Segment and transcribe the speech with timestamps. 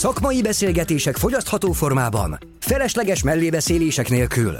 [0.00, 4.56] Szakmai beszélgetések fogyasztható formában, felesleges mellébeszélések nélkül.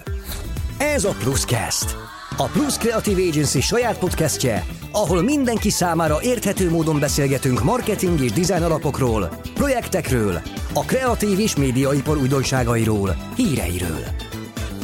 [0.79, 1.97] Ez a Pluscast.
[2.37, 8.63] A Plus Creative Agency saját podcastje, ahol mindenki számára érthető módon beszélgetünk marketing és design
[8.63, 10.41] alapokról, projektekről,
[10.75, 14.05] a kreatív és médiaipar újdonságairól, híreiről.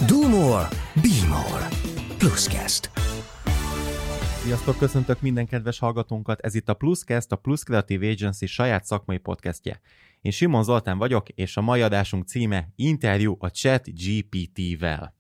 [0.07, 1.69] Do more, be more.
[2.19, 2.91] Pluscast.
[4.43, 9.19] Sziasztok, köszöntök minden kedves hallgatónkat, ez itt a Pluscast, a Plus Creative Agency saját szakmai
[9.19, 9.81] podcastje.
[10.27, 15.15] Én Simon Zoltán vagyok, és a mai adásunk címe Interjú a Chat GPT-vel.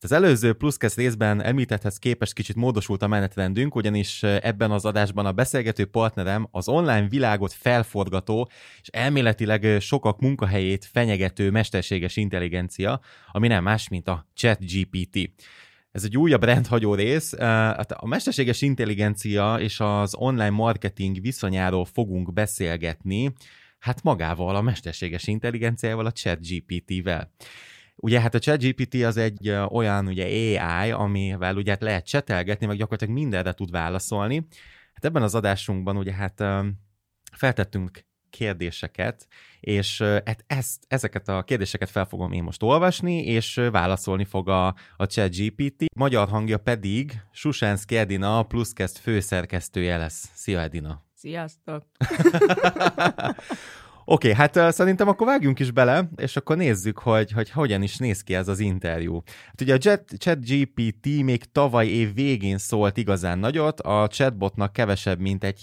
[0.00, 5.32] Az előző Pluscast részben említetthez képest kicsit módosult a menetrendünk, ugyanis ebben az adásban a
[5.32, 8.50] beszélgető partnerem az online világot felforgató
[8.80, 13.00] és elméletileg sokak munkahelyét fenyegető mesterséges intelligencia,
[13.32, 15.30] ami nem más, mint a ChatGPT.
[15.92, 17.38] Ez egy újabb rendhagyó rész.
[17.38, 23.32] Hát a mesterséges intelligencia és az online marketing viszonyáról fogunk beszélgetni,
[23.78, 27.32] hát magával, a mesterséges intelligenciával, a ChatGPT-vel.
[27.96, 32.76] Ugye hát a ChatGPT az egy olyan ugye AI, amivel ugye hát lehet csetelgetni, meg
[32.76, 34.46] gyakorlatilag mindenre tud válaszolni.
[34.92, 36.44] Hát ebben az adásunkban ugye hát
[37.32, 39.26] feltettünk kérdéseket,
[39.60, 44.66] és hát ezt, ezeket a kérdéseket fel fogom én most olvasni, és válaszolni fog a,
[44.96, 45.84] a ChatGPT.
[45.94, 50.30] Magyar hangja pedig Susánszki Edina, a Pluszkest főszerkesztője lesz.
[50.34, 51.05] Szia Edina!
[51.26, 51.82] Sziasztok!
[54.08, 57.82] Oké, okay, hát uh, szerintem akkor vágjunk is bele, és akkor nézzük, hogy, hogy hogyan
[57.82, 59.22] is néz ki ez az interjú.
[59.46, 59.78] Hát ugye a
[60.18, 65.60] ChatGPT még tavaly év végén szólt igazán nagyot, a chatbotnak kevesebb, mint egy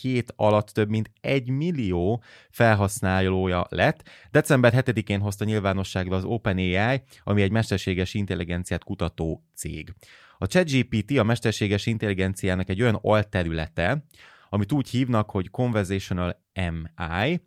[0.00, 4.08] hét alatt több mint egy millió felhasználója lett.
[4.30, 9.94] December 7-én hozta nyilvánosságra az OpenAI, ami egy mesterséges intelligenciát kutató cég.
[10.38, 14.04] A ChatGPT a mesterséges intelligenciának egy olyan alterülete,
[14.52, 17.40] amit úgy hívnak, hogy Conversational MI,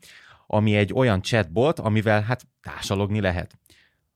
[0.48, 3.58] ami egy olyan chatbot, amivel hát társalogni lehet.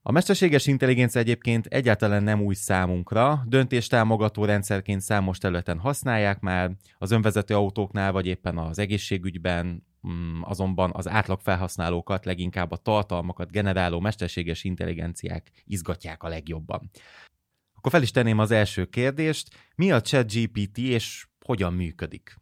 [0.02, 7.12] A mesterséges intelligencia egyébként egyáltalán nem új számunkra, döntéstámogató rendszerként számos területen használják már, az
[7.12, 14.00] önvezető autóknál vagy éppen az egészségügyben, mm, azonban az átlag felhasználókat, leginkább a tartalmakat generáló
[14.00, 16.90] mesterséges intelligenciák izgatják a legjobban.
[17.74, 22.38] Akkor fel is tenném az első kérdést, mi a ChatGPT és hogyan működik?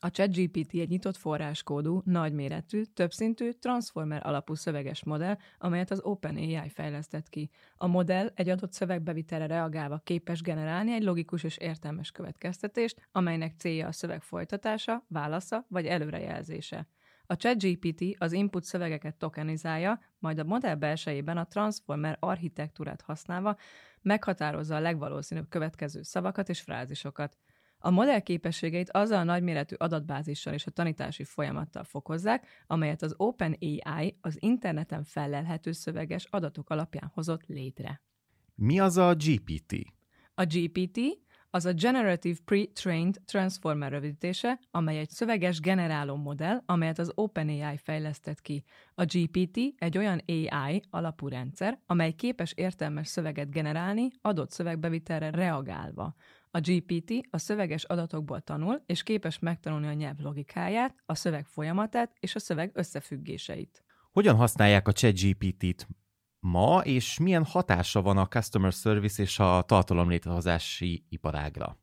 [0.00, 7.28] A ChatGPT egy nyitott forráskódú, nagyméretű, többszintű, transformer alapú szöveges modell, amelyet az OpenAI fejlesztett
[7.28, 7.50] ki.
[7.76, 13.86] A modell egy adott szövegbevitelre reagálva képes generálni egy logikus és értelmes következtetést, amelynek célja
[13.86, 16.88] a szöveg folytatása, válasza vagy előrejelzése.
[17.26, 23.56] A ChatGPT az input szövegeket tokenizálja, majd a modell belsejében a transformer architektúrát használva
[24.02, 27.36] meghatározza a legvalószínűbb következő szavakat és frázisokat.
[27.78, 34.16] A modell képességeit azzal a nagyméretű adatbázissal és a tanítási folyamattal fokozzák, amelyet az OpenAI
[34.20, 38.02] az interneten fellelhető szöveges adatok alapján hozott létre.
[38.54, 39.72] Mi az a GPT?
[40.34, 40.98] A GPT
[41.50, 48.40] az a Generative Pre-Trained Transformer rövidítése, amely egy szöveges generáló modell, amelyet az OpenAI fejlesztett
[48.40, 48.64] ki.
[48.94, 56.14] A GPT egy olyan AI alapú rendszer, amely képes értelmes szöveget generálni adott szövegbevitelre reagálva.
[56.58, 62.12] A GPT a szöveges adatokból tanul, és képes megtanulni a nyelv logikáját, a szöveg folyamatát
[62.20, 63.84] és a szöveg összefüggéseit.
[64.12, 65.86] Hogyan használják a ChatGPT-t
[66.40, 71.78] ma, és milyen hatása van a customer service és a tartalom létrehozási iparágra?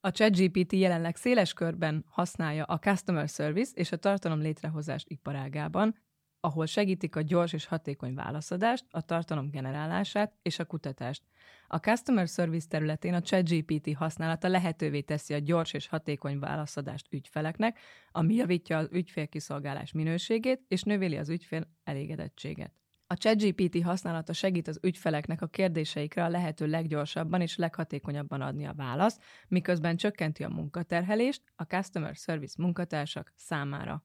[0.00, 5.94] A ChatGPT jelenleg széles körben használja a customer service és a tartalom létrehozást iparágában,
[6.40, 11.22] ahol segítik a gyors és hatékony válaszadást, a tartalom generálását és a kutatást.
[11.66, 17.78] A Customer Service területén a ChatGPT használata lehetővé teszi a gyors és hatékony válaszadást ügyfeleknek,
[18.10, 22.72] ami javítja az ügyfélkiszolgálás minőségét és növeli az ügyfél elégedettséget.
[23.06, 28.74] A ChatGPT használata segít az ügyfeleknek a kérdéseikre a lehető leggyorsabban és leghatékonyabban adni a
[28.74, 34.04] választ, miközben csökkenti a munkaterhelést a Customer Service munkatársak számára.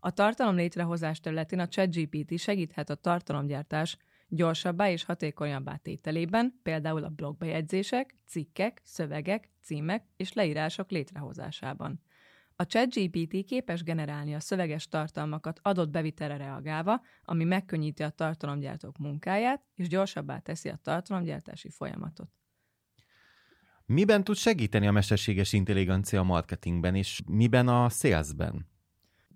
[0.00, 3.96] A tartalom létrehozás területén a ChatGPT segíthet a tartalomgyártás
[4.28, 12.02] gyorsabbá és hatékonyabbá tételében, például a blogbejegyzések, cikkek, szövegek, címek és leírások létrehozásában.
[12.56, 19.64] A ChatGPT képes generálni a szöveges tartalmakat adott bevitelre reagálva, ami megkönnyíti a tartalomgyártók munkáját,
[19.74, 22.30] és gyorsabbá teszi a tartalomgyártási folyamatot.
[23.86, 28.66] Miben tud segíteni a mesterséges intelligencia marketingben, és miben a salesben?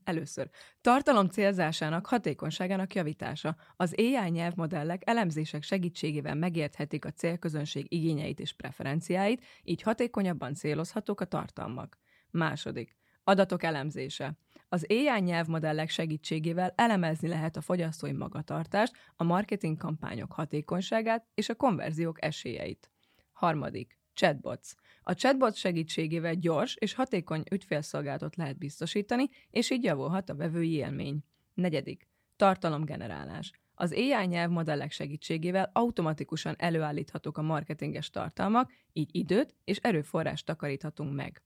[0.05, 0.51] Először.
[0.81, 3.57] Tartalom célzásának, hatékonyságának javítása.
[3.77, 11.25] Az AI nyelvmodellek elemzések segítségével megérthetik a célközönség igényeit és preferenciáit, így hatékonyabban célozhatók a
[11.25, 11.99] tartalmak.
[12.31, 12.97] Második.
[13.25, 14.39] Adatok elemzése.
[14.69, 21.55] Az AI nyelvmodellek segítségével elemezni lehet a fogyasztói magatartást, a marketing kampányok hatékonyságát és a
[21.55, 22.91] konverziók esélyeit.
[23.33, 24.02] Harmadik.
[24.15, 24.75] Chatbots.
[25.03, 31.25] A chatbot segítségével gyors és hatékony ügyfélszolgálatot lehet biztosítani, és így javulhat a vevői élmény.
[31.55, 32.09] Negyedik.
[32.37, 33.53] Tartalomgenerálás.
[33.75, 41.43] Az AI nyelvmodellek segítségével automatikusan előállíthatók a marketinges tartalmak, így időt és erőforrást takaríthatunk meg.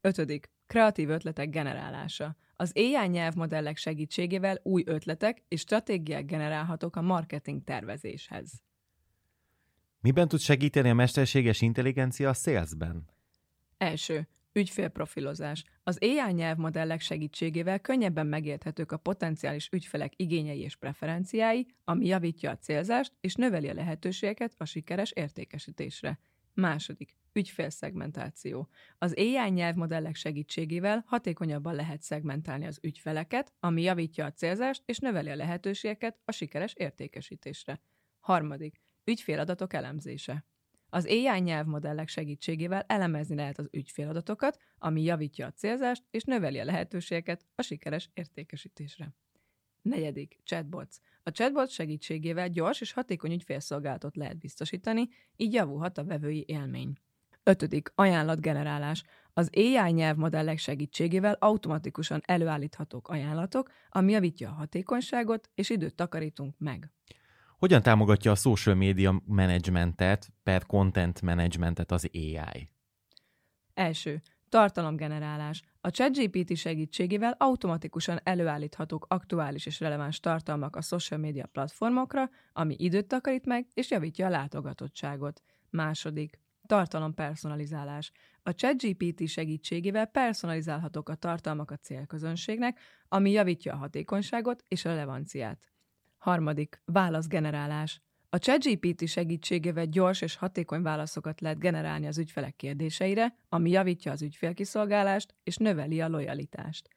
[0.00, 0.50] Ötödik.
[0.66, 2.36] Kreatív ötletek generálása.
[2.56, 8.62] Az AI nyelvmodellek segítségével új ötletek és stratégiák generálhatók a marketing tervezéshez.
[10.00, 13.08] Miben tud segíteni a mesterséges intelligencia a salesben?
[13.76, 14.28] Első.
[14.52, 15.64] Ügyfélprofilozás.
[15.82, 22.56] Az AI nyelvmodellek segítségével könnyebben megérthetők a potenciális ügyfelek igényei és preferenciái, ami javítja a
[22.56, 26.18] célzást és növeli a lehetőségeket a sikeres értékesítésre.
[26.54, 27.16] Második.
[27.32, 28.68] Ügyfélszegmentáció.
[28.98, 35.30] Az AI nyelvmodellek segítségével hatékonyabban lehet szegmentálni az ügyfeleket, ami javítja a célzást és növeli
[35.30, 37.80] a lehetőségeket a sikeres értékesítésre.
[38.20, 38.80] Harmadik.
[39.08, 40.44] Ügyféladatok elemzése.
[40.90, 46.64] Az AI nyelvmodellek segítségével elemezni lehet az ügyféladatokat, ami javítja a célzást és növeli a
[46.64, 49.14] lehetőségeket a sikeres értékesítésre.
[49.82, 50.96] Negyedik, chatbots.
[51.22, 56.92] A chatbot segítségével gyors és hatékony ügyfélszolgálatot lehet biztosítani, így javulhat a vevői élmény.
[57.42, 59.04] Ötödik, ajánlatgenerálás.
[59.32, 66.90] Az AI nyelvmodellek segítségével automatikusan előállíthatók ajánlatok, ami javítja a hatékonyságot és időt takarítunk meg.
[67.58, 72.68] Hogyan támogatja a social media managementet per content managementet az AI?
[73.74, 74.22] Első.
[74.48, 75.62] Tartalomgenerálás.
[75.80, 83.06] A ChatGPT segítségével automatikusan előállíthatók aktuális és releváns tartalmak a social media platformokra, ami időt
[83.06, 85.42] takarít meg és javítja a látogatottságot.
[85.70, 86.40] Második.
[86.66, 88.12] Tartalompersonalizálás.
[88.42, 95.68] A ChatGPT segítségével personalizálhatók a tartalmak a célközönségnek, ami javítja a hatékonyságot és a relevanciát.
[96.18, 98.00] Harmadik, válaszgenerálás.
[98.30, 104.22] A ChatGPT segítségével gyors és hatékony válaszokat lehet generálni az ügyfelek kérdéseire, ami javítja az
[104.22, 106.88] ügyfélkiszolgálást és növeli a lojalitást.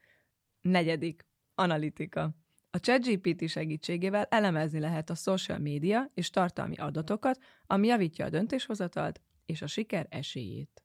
[0.62, 1.26] Negyedik,
[1.56, 2.36] analitika.
[2.70, 9.22] A ChatGPT segítségével elemezni lehet a social média és tartalmi adatokat, ami javítja a döntéshozatalt
[9.46, 10.84] és a siker esélyét.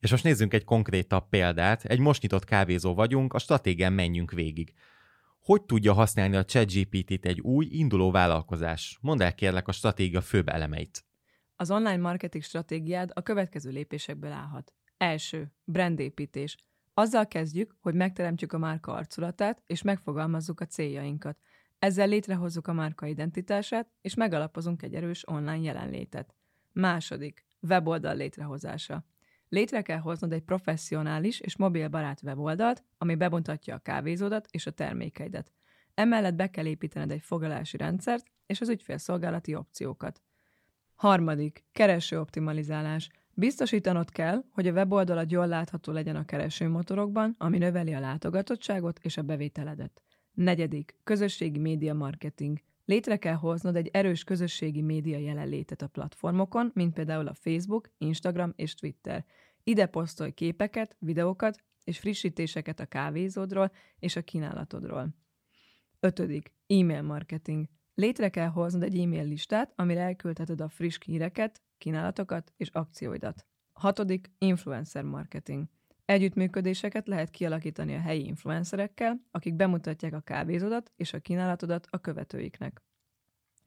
[0.00, 1.84] És most nézzünk egy konkrétabb példát.
[1.84, 4.72] Egy most nyitott kávézó vagyunk, a stratégián menjünk végig.
[5.46, 8.98] Hogy tudja használni a ChatGPT-t egy új, induló vállalkozás?
[9.00, 11.04] Mondd el kérlek a stratégia főbb elemeit.
[11.56, 14.72] Az online marketing stratégiád a következő lépésekből állhat.
[14.96, 16.56] Első, brandépítés.
[16.94, 21.38] Azzal kezdjük, hogy megteremtjük a márka arculatát, és megfogalmazzuk a céljainkat.
[21.78, 26.34] Ezzel létrehozzuk a márka identitását, és megalapozunk egy erős online jelenlétet.
[26.72, 29.04] Második, weboldal létrehozása.
[29.48, 35.52] Létre kell hoznod egy professzionális és mobilbarát weboldalt, ami bemutatja a kávézódat és a termékeidet.
[35.94, 40.22] Emellett be kell építened egy foglalási rendszert és az ügyfélszolgálati opciókat.
[40.94, 43.08] Harmadik, kereső optimalizálás.
[43.34, 49.16] Biztosítanod kell, hogy a weboldalad jól látható legyen a keresőmotorokban, ami növeli a látogatottságot és
[49.16, 50.02] a bevételedet.
[50.32, 52.58] Negyedik, közösségi média marketing.
[52.86, 58.52] Létre kell hoznod egy erős közösségi média jelenlétet a platformokon, mint például a Facebook, Instagram
[58.56, 59.24] és Twitter.
[59.62, 65.14] Ide posztolj képeket, videókat és frissítéseket a kávézódról és a kínálatodról.
[66.00, 66.54] Ötödik.
[66.66, 67.66] E-mail marketing.
[67.94, 73.46] Létre kell hoznod egy e-mail listát, amire elküldheted a friss híreket, kínálatokat és akcióidat.
[73.72, 74.30] Hatodik.
[74.38, 75.68] Influencer marketing.
[76.06, 82.82] Együttműködéseket lehet kialakítani a helyi influencerekkel, akik bemutatják a kávézódat és a kínálatodat a követőiknek.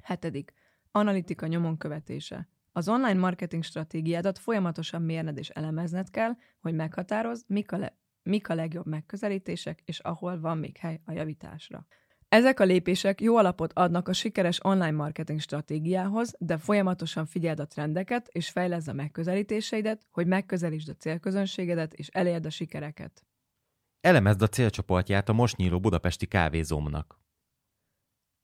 [0.03, 0.53] Hetedik.
[0.91, 2.47] Analitika nyomon követése.
[2.71, 8.49] Az online marketing stratégiádat folyamatosan mérned és elemezned kell, hogy meghatározd, mik a, le- mik
[8.49, 11.85] a legjobb megközelítések, és ahol van még hely a javításra.
[12.29, 17.67] Ezek a lépések jó alapot adnak a sikeres online marketing stratégiához, de folyamatosan figyeld a
[17.67, 23.25] trendeket és fejleszd a megközelítéseidet, hogy megközelítsd a célközönségedet és elérd a sikereket.
[24.01, 27.19] Elemezd a célcsoportját a most nyíló budapesti kávézómnak.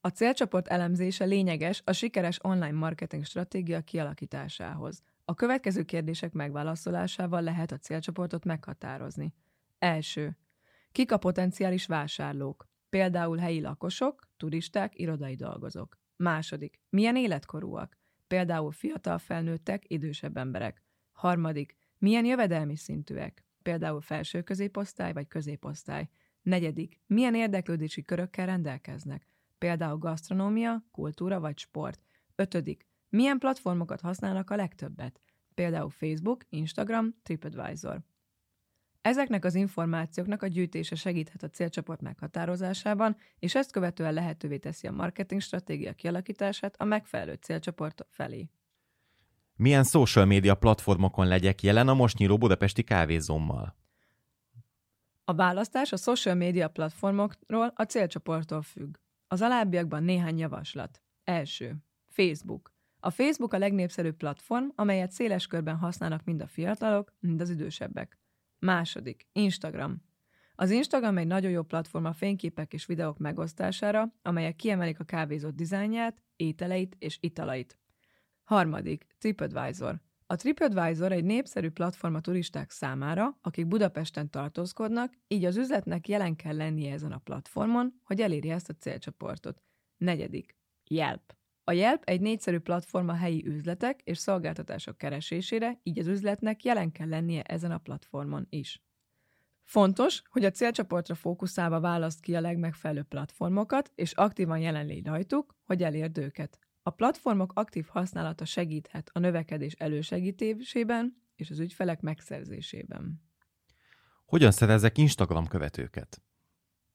[0.01, 5.01] A célcsoport elemzése lényeges a sikeres online marketing stratégia kialakításához.
[5.25, 9.33] A következő kérdések megválaszolásával lehet a célcsoportot meghatározni.
[9.79, 10.37] Első.
[10.91, 12.67] Kik a potenciális vásárlók?
[12.95, 15.97] Például helyi lakosok, turisták, irodai dolgozók.
[16.15, 16.79] Második.
[16.89, 17.97] Milyen életkorúak?
[18.27, 20.83] Például fiatal felnőttek, idősebb emberek.
[21.11, 21.75] Harmadik.
[21.97, 23.45] Milyen jövedelmi szintűek?
[23.61, 26.09] Például felső középosztály vagy középosztály.
[26.41, 27.01] Negyedik.
[27.07, 29.27] Milyen érdeklődési körökkel rendelkeznek?
[29.57, 32.01] Például gasztronómia, kultúra vagy sport.
[32.35, 32.87] Ötödik.
[33.09, 35.21] Milyen platformokat használnak a legtöbbet?
[35.53, 38.03] Például Facebook, Instagram, TripAdvisor.
[39.05, 44.91] Ezeknek az információknak a gyűjtése segíthet a célcsoport meghatározásában, és ezt követően lehetővé teszi a
[44.91, 48.49] marketing stratégia kialakítását a megfelelő célcsoport felé.
[49.55, 53.75] Milyen social media platformokon legyek jelen a most nyíló budapesti kávézommal?
[55.25, 58.95] A választás a social media platformokról a célcsoporttól függ.
[59.27, 61.01] Az alábbiakban néhány javaslat.
[61.23, 61.75] Első.
[62.07, 62.73] Facebook.
[62.99, 68.19] A Facebook a legnépszerűbb platform, amelyet széles körben használnak mind a fiatalok, mind az idősebbek.
[68.59, 69.27] Második.
[69.31, 70.01] Instagram.
[70.55, 75.55] Az Instagram egy nagyon jó platform a fényképek és videók megosztására, amelyek kiemelik a kávézott
[75.55, 77.79] dizájnját, ételeit és italait.
[78.43, 79.05] Harmadik.
[79.17, 80.01] TripAdvisor.
[80.27, 86.35] A TripAdvisor egy népszerű platform a turisták számára, akik Budapesten tartózkodnak, így az üzletnek jelen
[86.35, 89.61] kell lennie ezen a platformon, hogy elérje ezt a célcsoportot.
[89.97, 90.57] Negyedik.
[90.87, 91.35] Yelp.
[91.67, 96.91] A Yelp egy négyszerű platform a helyi üzletek és szolgáltatások keresésére, így az üzletnek jelen
[96.91, 98.83] kell lennie ezen a platformon is.
[99.63, 105.55] Fontos, hogy a célcsoportra fókuszálva választ ki a legmegfelelőbb platformokat, és aktívan jelen légy rajtuk,
[105.63, 106.59] hogy elérd őket.
[106.83, 113.21] A platformok aktív használata segíthet a növekedés elősegítésében és az ügyfelek megszerzésében.
[114.25, 116.21] Hogyan szerezek Instagram követőket?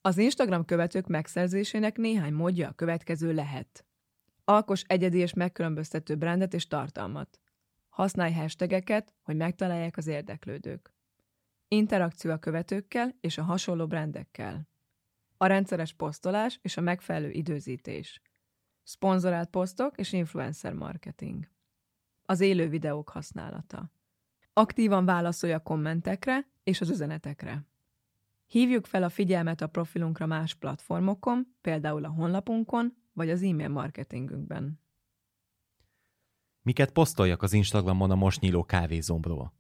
[0.00, 3.84] Az Instagram követők megszerzésének néhány módja a következő lehet.
[4.50, 7.40] Alkos egyedi és megkülönböztető brandet és tartalmat.
[7.88, 10.94] Használj hashtageket, hogy megtalálják az érdeklődők.
[11.68, 14.68] Interakció a követőkkel és a hasonló brandekkel.
[15.36, 18.20] A rendszeres posztolás és a megfelelő időzítés.
[18.82, 21.48] Szponzorált posztok és influencer marketing.
[22.22, 23.92] Az élő videók használata.
[24.52, 27.66] Aktívan válaszolj a kommentekre és az üzenetekre.
[28.46, 34.80] Hívjuk fel a figyelmet a profilunkra más platformokon, például a honlapunkon, vagy az e-mail marketingünkben.
[36.62, 39.54] Miket posztoljak az Instagramon a most nyíló kávézomról?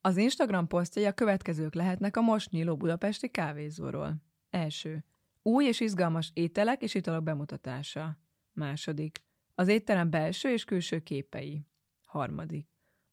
[0.00, 4.22] Az Instagram posztjai a következők lehetnek a most nyíló budapesti kávézóról.
[4.50, 5.04] Első.
[5.42, 8.18] Új és izgalmas ételek és italok bemutatása.
[8.52, 9.22] Második.
[9.54, 11.66] Az étterem belső és külső képei.
[12.04, 12.68] Harmadik.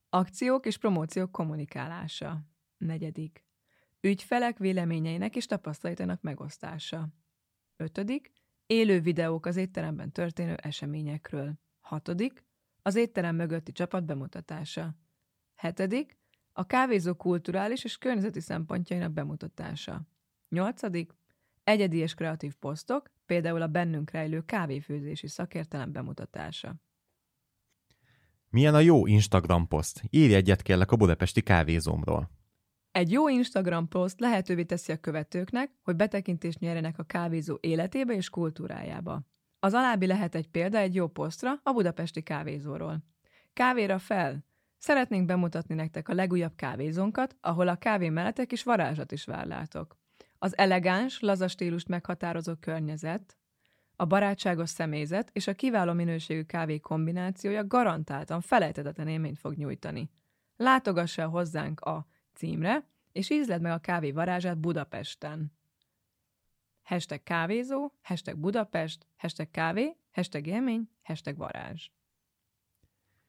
[0.10, 2.42] Akciók és promóciók kommunikálása.
[2.78, 3.46] Negyedik.
[4.02, 7.08] Ügyfelek véleményeinek és tapasztalaitának megosztása.
[7.76, 8.34] Ötödik.
[8.66, 11.54] Élő videók az étteremben történő eseményekről.
[11.80, 12.44] Hatodik.
[12.82, 14.96] Az étterem mögötti csapat bemutatása.
[15.56, 16.18] Hetedik.
[16.54, 20.02] A kávézó kulturális és környezeti szempontjainak bemutatása.
[20.50, 21.12] Nyolcadik.
[21.64, 26.76] Egyedi és kreatív posztok, például a bennünk rejlő kávéfőzési szakértelem bemutatása.
[28.50, 30.04] Milyen a jó Instagram poszt?
[30.10, 32.30] Írj egyet kérlek a budapesti kávézómról.
[32.96, 38.30] Egy jó Instagram poszt lehetővé teszi a követőknek, hogy betekintést nyerjenek a kávézó életébe és
[38.30, 39.22] kultúrájába.
[39.60, 43.04] Az alábbi lehet egy példa egy jó posztra a budapesti kávézóról.
[43.54, 44.46] Kávéra fel!
[44.78, 49.98] Szeretnénk bemutatni nektek a legújabb kávézónkat, ahol a kávé mellettek és varázsat is várlátok.
[50.38, 53.38] Az elegáns, laza stílust meghatározó környezet,
[53.96, 60.10] a barátságos személyzet és a kiváló minőségű kávé kombinációja garantáltan felejthetetlen élményt fog nyújtani.
[60.56, 65.52] Látogassa el hozzánk a címre, és ízled meg a kávé varázsát Budapesten.
[66.84, 71.90] Hashtag kávézó, hashtag Budapest, hashtag kávé, hashtag élmény, hashtag varázs.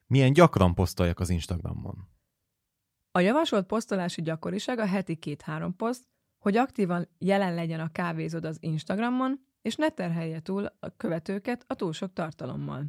[0.07, 2.09] Milyen gyakran posztoljak az Instagramon?
[3.11, 8.57] A javasolt posztolási gyakoriság a heti két-három poszt, hogy aktívan jelen legyen a kávézód az
[8.59, 12.85] Instagramon, és ne terhelje túl a követőket a túl sok tartalommal.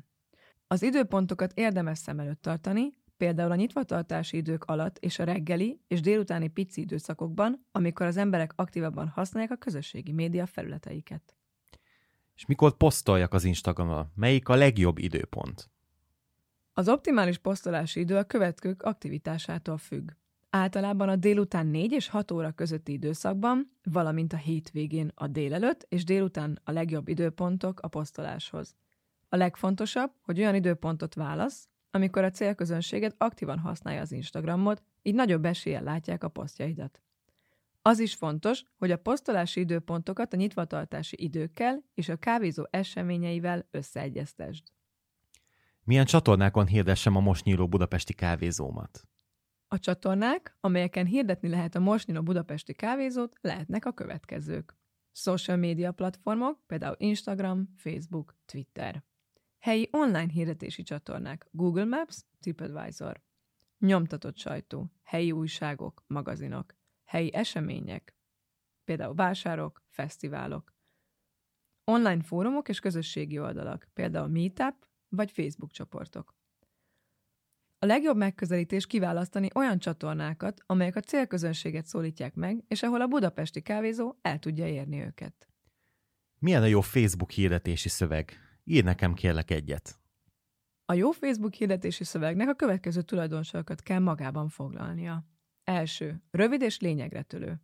[0.66, 6.00] Az időpontokat érdemes szem előtt tartani, például a nyitvatartási idők alatt és a reggeli és
[6.00, 11.36] délutáni pici időszakokban, amikor az emberek aktívabban használják a közösségi média felületeiket.
[12.34, 14.12] És mikor posztoljak az Instagramon?
[14.14, 15.70] Melyik a legjobb időpont?
[16.72, 20.10] Az optimális posztolási idő a követők aktivitásától függ.
[20.50, 26.04] Általában a délután 4 és 6 óra közötti időszakban, valamint a hétvégén a délelőtt és
[26.04, 28.76] délután a legjobb időpontok a posztoláshoz.
[29.28, 35.44] A legfontosabb, hogy olyan időpontot válasz, amikor a célközönséged aktívan használja az Instagramot, így nagyobb
[35.44, 37.02] eséllyel látják a posztjaidat.
[37.82, 44.64] Az is fontos, hogy a posztolási időpontokat a nyitvatartási időkkel és a kávézó eseményeivel összeegyeztesd.
[45.84, 49.08] Milyen csatornákon hirdessem a most nyíló budapesti kávézómat?
[49.68, 54.76] A csatornák, amelyeken hirdetni lehet a most nyíló budapesti kávézót, lehetnek a következők.
[55.12, 59.04] Social media platformok, például Instagram, Facebook, Twitter.
[59.58, 63.22] Helyi online hirdetési csatornák Google Maps, TripAdvisor.
[63.78, 66.74] Nyomtatott sajtó, helyi újságok, magazinok,
[67.04, 68.16] helyi események,
[68.84, 70.74] például vásárok, fesztiválok.
[71.84, 76.36] Online fórumok és közösségi oldalak, például Meetup vagy Facebook csoportok.
[77.78, 83.62] A legjobb megközelítés kiválasztani olyan csatornákat, amelyek a célközönséget szólítják meg, és ahol a budapesti
[83.62, 85.48] kávézó el tudja érni őket.
[86.38, 88.47] Milyen a jó Facebook hirdetési szöveg?
[88.70, 89.98] Ír nekem kérlek egyet.
[90.84, 95.24] A jó Facebook hirdetési szövegnek a következő tulajdonságokat kell magában foglalnia.
[95.64, 96.22] Első.
[96.30, 97.60] Rövid és lényegre törő.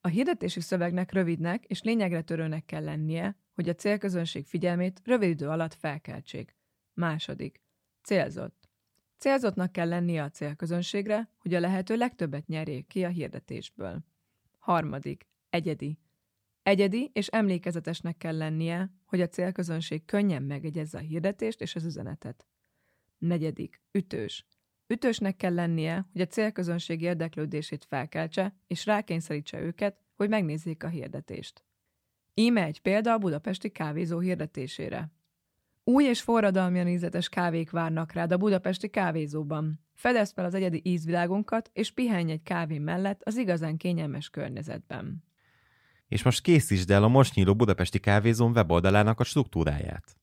[0.00, 5.48] A hirdetési szövegnek rövidnek és lényegre törőnek kell lennie, hogy a célközönség figyelmét rövid idő
[5.48, 6.56] alatt felkeltsék.
[6.94, 7.62] Második.
[8.02, 8.68] Célzott.
[9.18, 14.04] Célzottnak kell lennie a célközönségre, hogy a lehető legtöbbet nyerjék ki a hirdetésből.
[14.58, 15.28] Harmadik.
[15.50, 15.98] Egyedi.
[16.62, 22.46] Egyedi és emlékezetesnek kell lennie, hogy a célközönség könnyen megegyezze a hirdetést és az üzenetet.
[23.18, 23.82] Negyedik.
[23.92, 24.46] Ütős.
[24.86, 31.64] Ütősnek kell lennie, hogy a célközönség érdeklődését felkeltse, és rákényszerítse őket, hogy megnézzék a hirdetést.
[32.34, 35.12] Íme egy példa a budapesti kávézó hirdetésére.
[35.84, 39.80] Új és forradalmian ízletes kávék várnak rád a budapesti kávézóban.
[39.94, 45.29] Fedezd fel az egyedi ízvilágunkat, és pihenj egy kávé mellett az igazán kényelmes környezetben.
[46.10, 50.16] És most készítsd el a most nyíló budapesti kávézón weboldalának a struktúráját.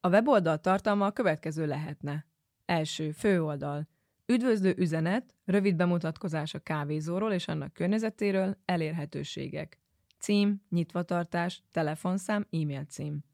[0.00, 2.26] A weboldal tartalma a következő lehetne.
[2.64, 3.88] Első, főoldal.
[4.26, 9.80] Üdvözlő üzenet, rövid bemutatkozás a kávézóról és annak környezetéről, elérhetőségek.
[10.18, 13.24] Cím, nyitvatartás, telefonszám, e-mail cím.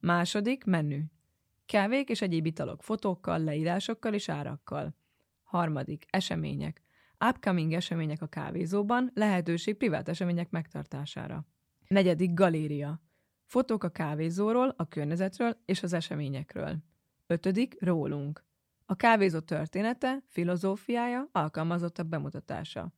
[0.00, 1.00] Második, menü.
[1.66, 4.96] Kávék és egyéb italok fotókkal, leírásokkal és árakkal.
[5.42, 6.82] Harmadik, események.
[7.28, 11.46] Upcoming események a kávézóban, lehetőség privát események megtartására.
[11.88, 13.02] Negyedik, galéria.
[13.44, 16.76] Fotók a kávézóról, a környezetről és az eseményekről.
[17.26, 18.44] Ötödik, rólunk.
[18.86, 22.92] A kávézó története, filozófiája, alkalmazottak bemutatása.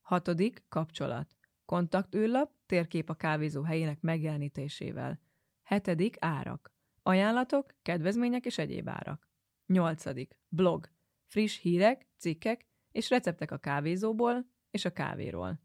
[0.00, 1.36] Hatodik, kapcsolat.
[1.64, 5.20] Kontaktűrlap, térkép a kávézó helyének megjelenítésével.
[5.62, 6.72] Hetedik, árak.
[7.02, 9.28] Ajánlatok, kedvezmények és egyéb árak.
[9.66, 10.88] Nyolcadik, blog.
[11.24, 15.60] Friss hírek, cikkek és receptek a kávézóból és a kávéról.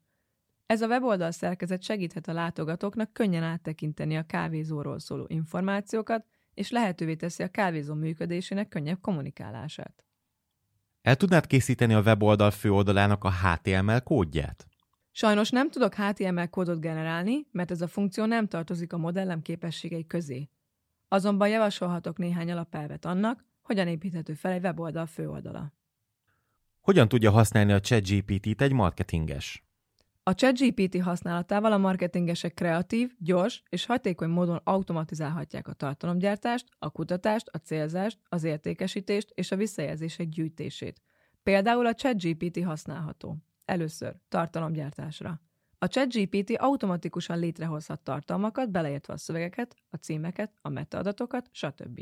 [0.65, 7.15] Ez a weboldal szerkezet segíthet a látogatóknak könnyen áttekinteni a kávézóról szóló információkat, és lehetővé
[7.15, 10.03] teszi a kávézó működésének könnyebb kommunikálását.
[11.01, 14.67] El tudnád készíteni a weboldal főoldalának a HTML kódját?
[15.11, 20.05] Sajnos nem tudok HTML kódot generálni, mert ez a funkció nem tartozik a modellem képességei
[20.05, 20.50] közé.
[21.07, 25.74] Azonban javasolhatok néhány alapelvet annak, hogyan építhető fel egy weboldal főoldala.
[26.81, 29.63] Hogyan tudja használni a ChatGPT-t egy marketinges?
[30.24, 37.48] A ChatGPT használatával a marketingesek kreatív, gyors és hatékony módon automatizálhatják a tartalomgyártást, a kutatást,
[37.48, 41.01] a célzást, az értékesítést és a visszajelzések gyűjtését.
[41.44, 43.37] Például a ChatGPT használható.
[43.65, 45.41] Először tartalomgyártásra.
[45.77, 52.01] A ChatGPT automatikusan létrehozhat tartalmakat, beleértve a szövegeket, a címeket, a metaadatokat, stb.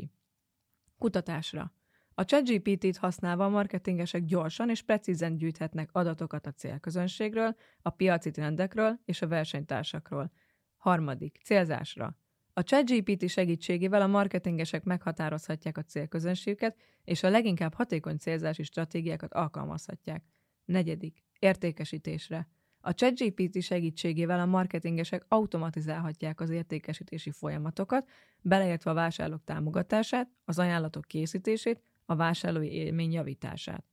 [0.98, 1.72] Kutatásra.
[2.20, 9.00] A ChatGPT-t használva a marketingesek gyorsan és precízen gyűjthetnek adatokat a célközönségről, a piaci trendekről
[9.04, 10.32] és a versenytársakról.
[10.76, 11.40] Harmadik.
[11.44, 12.16] Célzásra.
[12.52, 20.24] A ChatGPT segítségével a marketingesek meghatározhatják a célközönségüket, és a leginkább hatékony célzási stratégiákat alkalmazhatják.
[20.64, 21.24] Negyedik.
[21.38, 22.48] Értékesítésre.
[22.80, 28.08] A ChatGPT segítségével a marketingesek automatizálhatják az értékesítési folyamatokat,
[28.40, 33.84] beleértve a vásárlók támogatását, az ajánlatok készítését, a vásárlói élmény javítását.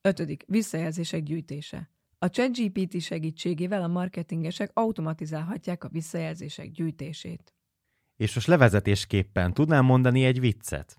[0.00, 0.44] 5.
[0.46, 1.90] Visszajelzések gyűjtése.
[2.18, 7.54] A ChatGPT segítségével a marketingesek automatizálhatják a visszajelzések gyűjtését.
[8.16, 10.96] És most levezetésképpen tudnám mondani egy viccet?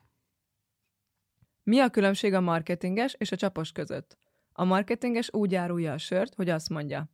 [1.63, 4.17] Mi a különbség a marketinges és a csapos között?
[4.51, 7.09] A marketinges úgy árulja a sört, hogy azt mondja,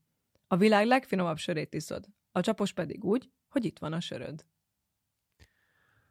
[0.47, 4.45] a világ legfinomabb sörét iszod, a csapos pedig úgy, hogy itt van a söröd.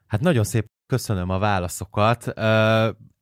[0.06, 2.26] Hát nagyon szép köszönöm a válaszokat.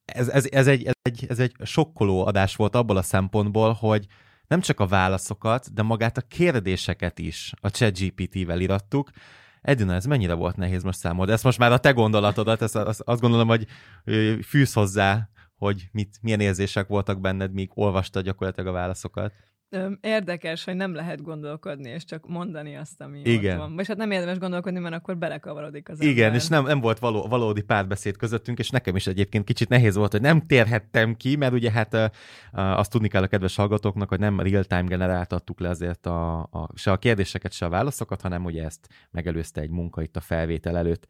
[0.06, 4.06] Ez, ez, ez, egy, ez, egy, ez egy sokkoló adás volt abból a szempontból, hogy
[4.46, 9.10] nem csak a válaszokat, de magát a kérdéseket is a ChatGPT-vel irattuk.
[9.62, 11.30] Edina, ez mennyire volt nehéz most számod?
[11.30, 13.66] Ez most már a te gondolatodat, ezt, azt, azt gondolom, hogy
[14.42, 19.32] fűz hozzá, hogy mit, milyen érzések voltak benned, míg olvastad gyakorlatilag a válaszokat.
[20.00, 23.60] Érdekes, hogy nem lehet gondolkodni, és csak mondani azt, ami Igen.
[23.60, 23.78] ott van.
[23.78, 26.40] És hát nem érdemes gondolkodni, mert akkor belekavarodik az Igen, ember.
[26.40, 30.12] és nem, nem volt való, valódi párbeszéd közöttünk, és nekem is egyébként kicsit nehéz volt,
[30.12, 32.12] hogy nem térhettem ki, mert ugye hát
[32.52, 36.90] azt tudni kell a kedves hallgatóknak, hogy nem real-time generáltattuk le azért a, a, se
[36.92, 41.06] a kérdéseket, se a válaszokat, hanem ugye ezt megelőzte egy munka itt a felvétel előtt.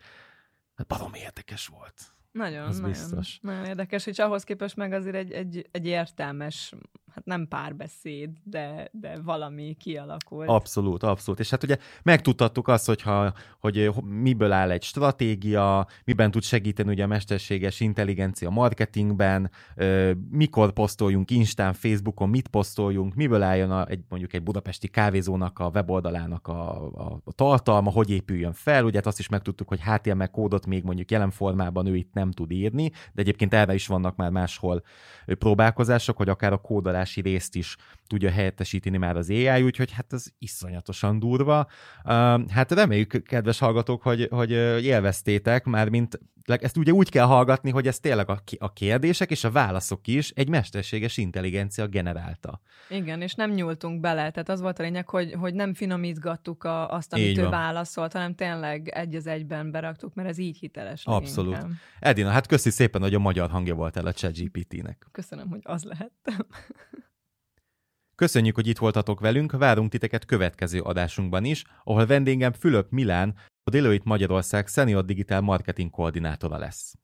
[0.75, 2.16] Hát barom érdekes volt.
[2.37, 3.39] Nagyon, Az nagyon, biztos.
[3.43, 6.75] nagyon érdekes, és ahhoz képest meg azért egy, egy, egy értelmes,
[7.17, 10.49] hát nem párbeszéd, de, de valami kialakult.
[10.49, 11.41] Abszolút, abszolút.
[11.41, 17.05] És hát ugye megtudtattuk azt, hogyha, hogy miből áll egy stratégia, miben tud segíteni ugye
[17.05, 24.01] a mesterséges intelligencia marketingben, ö, mikor posztoljunk Instán, Facebookon, mit posztoljunk, miből álljon a, egy,
[24.09, 28.85] mondjuk egy budapesti kávézónak a weboldalának a, a, a tartalma, hogy épüljön fel.
[28.85, 32.26] Ugye hát azt is megtudtuk, hogy HTML kódot még mondjuk jelen formában ő itt nem
[32.31, 34.83] tud írni, de egyébként erre is vannak már máshol
[35.27, 40.25] próbálkozások, hogy akár a kódolási részt is tudja helyettesíteni már az AI, úgyhogy hát ez
[40.39, 41.67] iszonyatosan durva.
[42.49, 44.51] Hát reméljük, kedves hallgatók, hogy, hogy
[44.83, 49.51] élveztétek, már mint ezt ugye úgy kell hallgatni, hogy ez tényleg a, kérdések és a
[49.51, 52.61] válaszok is egy mesterséges intelligencia generálta.
[52.89, 56.91] Igen, és nem nyúltunk bele, tehát az volt a lényeg, hogy, hogy nem finomítgattuk a,
[56.91, 61.05] azt, amit ő válaszolt, hanem tényleg egy az egyben beraktuk, mert ez így hiteles.
[61.05, 61.53] Abszolút.
[61.53, 61.77] leginkább.
[62.17, 65.07] Edina, hát köszi szépen, hogy a magyar hangja volt el a ChatGPT-nek.
[65.13, 66.47] Köszönöm, hogy az lehettem.
[68.15, 73.71] Köszönjük, hogy itt voltatok velünk, várunk titeket következő adásunkban is, ahol vendégem Fülöp Milán, a
[73.71, 76.95] Deloitte Magyarország Senior Digital Marketing koordinátora lesz.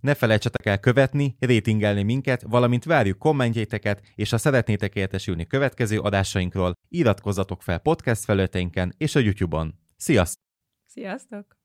[0.00, 6.72] Ne felejtsetek el követni, rétingelni minket, valamint várjuk kommentjeiteket, és ha szeretnétek értesülni következő adásainkról,
[6.88, 9.74] iratkozzatok fel podcast felületeinken és a YouTube-on.
[9.96, 10.42] Sziasztok!
[10.86, 11.58] Sziasztok!